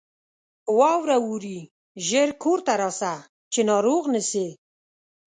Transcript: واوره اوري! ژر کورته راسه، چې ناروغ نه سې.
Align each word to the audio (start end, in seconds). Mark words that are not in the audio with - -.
واوره 0.77 1.17
اوري! 1.25 1.59
ژر 2.07 2.29
کورته 2.43 2.73
راسه، 2.81 3.13
چې 3.53 3.59
ناروغ 3.69 4.03
نه 4.13 4.21
سې. 4.29 4.47